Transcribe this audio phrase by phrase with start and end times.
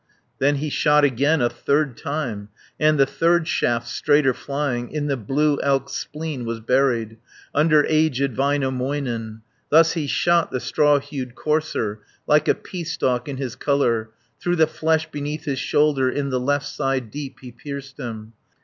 [0.39, 5.15] Then he shot again, a third time, And the third shaft, straighter flying, In the
[5.15, 7.17] blue elk's spleen was buried,
[7.53, 13.37] Under aged Väinämöinen, Thus he shot the straw hued courser, Like a pea stalk in
[13.37, 14.09] his colour;
[14.41, 18.33] 180 Through the flesh beneath his shoulder, In the left side deep he pierced him.